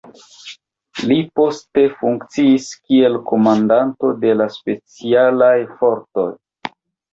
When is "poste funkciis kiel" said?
1.39-3.21